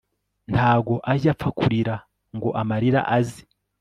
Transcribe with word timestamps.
ntago 0.51 0.95
ajya 1.11 1.29
apfa 1.33 1.49
kurira 1.59 1.95
ngo 2.35 2.49
amarira 2.61 2.99
aze 3.17 3.41